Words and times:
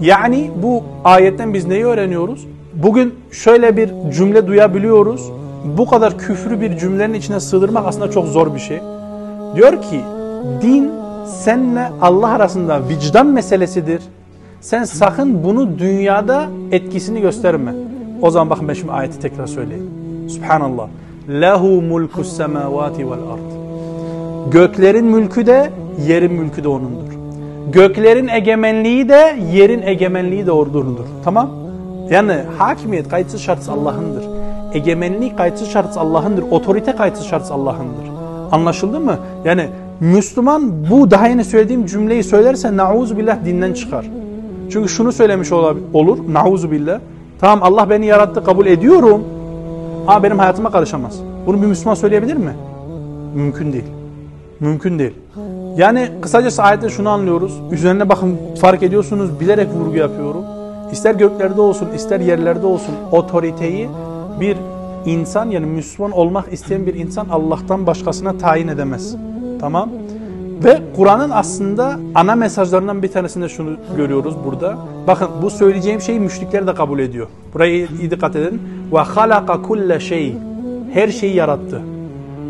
Yani 0.00 0.50
bu 0.62 0.82
ayetten 1.04 1.54
biz 1.54 1.66
neyi 1.66 1.84
öğreniyoruz? 1.84 2.46
Bugün 2.74 3.14
şöyle 3.30 3.76
bir 3.76 3.90
cümle 4.10 4.46
duyabiliyoruz. 4.46 5.30
Bu 5.78 5.86
kadar 5.86 6.18
küfrü 6.18 6.60
bir 6.60 6.78
cümlenin 6.78 7.14
içine 7.14 7.40
sığdırmak 7.40 7.86
aslında 7.86 8.10
çok 8.10 8.26
zor 8.26 8.54
bir 8.54 8.60
şey. 8.60 8.78
Diyor 9.56 9.82
ki 9.82 10.00
din 10.62 10.90
senle 11.26 11.88
Allah 12.00 12.28
arasında 12.28 12.88
vicdan 12.88 13.26
meselesidir. 13.26 14.02
Sen 14.60 14.84
sakın 14.84 15.44
bunu 15.44 15.78
dünyada 15.78 16.46
etkisini 16.72 17.20
gösterme. 17.20 17.74
O 18.22 18.30
zaman 18.30 18.50
bakın 18.50 18.68
ben 18.68 18.74
şimdi 18.74 18.92
ayeti 18.92 19.20
tekrar 19.20 19.46
söyleyeyim. 19.46 19.90
Subhanallah. 20.28 20.88
Lehu 21.28 21.82
mulkus 21.82 22.36
semavati 22.36 23.06
vel 23.06 23.12
ard. 23.12 23.56
Göklerin 24.52 25.04
mülkü 25.04 25.46
de 25.46 25.70
yerin 26.06 26.32
mülkü 26.32 26.64
de 26.64 26.68
onundur. 26.68 27.15
Göklerin 27.72 28.28
egemenliği 28.28 29.08
de 29.08 29.36
yerin 29.52 29.82
egemenliği 29.82 30.46
de 30.46 30.52
ordundur. 30.52 31.04
Tamam? 31.24 31.50
Yani 32.10 32.34
hakimiyet 32.58 33.08
kayıtsız 33.08 33.40
şartsız 33.40 33.68
Allah'ındır. 33.68 34.24
Egemenlik 34.74 35.38
kayıtsız 35.38 35.70
şartsız 35.70 35.96
Allah'ındır. 35.96 36.44
Otorite 36.50 36.96
kayıtsız 36.96 37.26
şartsız 37.26 37.50
Allah'ındır. 37.50 38.10
Anlaşıldı 38.52 39.00
mı? 39.00 39.18
Yani 39.44 39.66
Müslüman 40.00 40.90
bu 40.90 41.10
daha 41.10 41.28
yeni 41.28 41.44
söylediğim 41.44 41.86
cümleyi 41.86 42.24
söylerse 42.24 42.76
nauzu 42.76 43.18
billah 43.18 43.44
dinden 43.44 43.72
çıkar. 43.72 44.06
Çünkü 44.70 44.88
şunu 44.88 45.12
söylemiş 45.12 45.52
olur. 45.52 46.18
Nauzu 46.32 46.70
billah. 46.70 47.00
Tamam 47.40 47.58
Allah 47.62 47.90
beni 47.90 48.06
yarattı 48.06 48.44
kabul 48.44 48.66
ediyorum. 48.66 49.24
Ama 50.06 50.22
benim 50.22 50.38
hayatıma 50.38 50.70
karışamaz. 50.70 51.20
Bunu 51.46 51.62
bir 51.62 51.66
Müslüman 51.66 51.94
söyleyebilir 51.94 52.36
mi? 52.36 52.52
Mümkün 53.34 53.72
değil. 53.72 53.84
Mümkün 54.60 54.98
değil. 54.98 55.14
Yani 55.76 56.08
kısacası 56.20 56.62
ayette 56.62 56.88
şunu 56.88 57.08
anlıyoruz. 57.08 57.60
Üzerine 57.70 58.08
bakın 58.08 58.38
fark 58.60 58.82
ediyorsunuz 58.82 59.40
bilerek 59.40 59.68
vurgu 59.70 59.96
yapıyorum. 59.96 60.44
İster 60.92 61.14
göklerde 61.14 61.60
olsun 61.60 61.88
ister 61.96 62.20
yerlerde 62.20 62.66
olsun 62.66 62.94
otoriteyi 63.12 63.88
bir 64.40 64.56
insan 65.06 65.50
yani 65.50 65.66
Müslüman 65.66 66.12
olmak 66.12 66.52
isteyen 66.52 66.86
bir 66.86 66.94
insan 66.94 67.28
Allah'tan 67.28 67.86
başkasına 67.86 68.38
tayin 68.38 68.68
edemez. 68.68 69.16
Tamam? 69.60 69.90
Ve 70.64 70.78
Kur'an'ın 70.96 71.30
aslında 71.30 71.98
ana 72.14 72.34
mesajlarından 72.34 73.02
bir 73.02 73.08
tanesinde 73.08 73.48
şunu 73.48 73.76
görüyoruz 73.96 74.34
burada. 74.44 74.78
Bakın 75.06 75.28
bu 75.42 75.50
söyleyeceğim 75.50 76.00
şeyi 76.00 76.20
müşrikler 76.20 76.66
de 76.66 76.74
kabul 76.74 76.98
ediyor. 76.98 77.26
Buraya 77.54 77.76
iyi 77.76 78.10
dikkat 78.10 78.36
edin. 78.36 78.62
Ve 78.92 78.98
halaka 78.98 79.62
kulle 79.62 80.00
şey. 80.00 80.36
Her 80.92 81.08
şeyi 81.08 81.34
yarattı. 81.34 81.82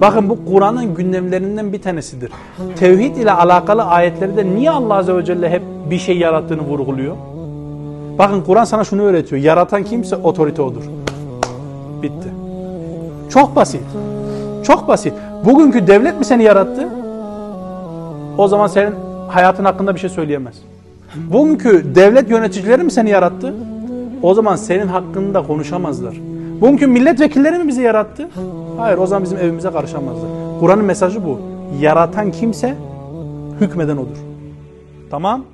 Bakın 0.00 0.28
bu 0.28 0.38
Kur'an'ın 0.52 0.94
gündemlerinden 0.94 1.72
bir 1.72 1.82
tanesidir. 1.82 2.32
Tevhid 2.76 3.16
ile 3.16 3.32
alakalı 3.32 3.82
ayetlerde 3.82 4.46
niye 4.46 4.70
Allah 4.70 4.94
Azze 4.94 5.16
ve 5.16 5.24
Celle 5.24 5.50
hep 5.50 5.62
bir 5.90 5.98
şey 5.98 6.18
yarattığını 6.18 6.60
vurguluyor? 6.62 7.16
Bakın 8.18 8.42
Kur'an 8.42 8.64
sana 8.64 8.84
şunu 8.84 9.02
öğretiyor. 9.02 9.42
Yaratan 9.42 9.84
kimse 9.84 10.16
otorite 10.16 10.62
odur. 10.62 10.82
Bitti. 12.02 12.28
Çok 13.30 13.56
basit. 13.56 13.82
Çok 14.64 14.88
basit. 14.88 15.12
Bugünkü 15.44 15.86
devlet 15.86 16.18
mi 16.18 16.24
seni 16.24 16.42
yarattı? 16.42 16.88
O 18.38 18.48
zaman 18.48 18.66
senin 18.66 18.94
hayatın 19.28 19.64
hakkında 19.64 19.94
bir 19.94 20.00
şey 20.00 20.10
söyleyemez. 20.10 20.54
Bugünkü 21.32 21.94
devlet 21.94 22.30
yöneticileri 22.30 22.82
mi 22.82 22.90
seni 22.90 23.10
yarattı? 23.10 23.54
O 24.22 24.34
zaman 24.34 24.56
senin 24.56 24.86
hakkında 24.86 25.42
konuşamazlar. 25.42 26.14
Bu 26.60 26.66
mümkün 26.66 26.90
milletvekilleri 26.90 27.58
mi 27.58 27.68
bizi 27.68 27.82
yarattı? 27.82 28.28
Hayır 28.78 28.98
o 28.98 29.06
zaman 29.06 29.24
bizim 29.24 29.38
evimize 29.38 29.70
karışamazdı. 29.70 30.26
Kur'an'ın 30.60 30.84
mesajı 30.84 31.24
bu. 31.24 31.40
Yaratan 31.80 32.32
kimse 32.32 32.74
hükmeden 33.60 33.96
odur. 33.96 34.16
Tamam? 35.10 35.44